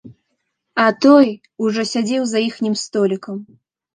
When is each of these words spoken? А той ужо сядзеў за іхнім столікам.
А 0.83 0.85
той 1.05 1.27
ужо 1.67 1.81
сядзеў 1.91 2.23
за 2.31 2.39
іхнім 2.49 2.75
столікам. 2.87 3.37